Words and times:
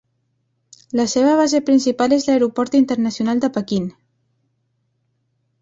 La 0.99 1.05
seva 1.11 1.35
base 1.41 1.61
principal 1.67 2.17
és 2.19 2.27
l'Aeroport 2.29 2.79
Internacional 2.81 3.45
de 3.45 3.53
Pequín. 3.59 3.89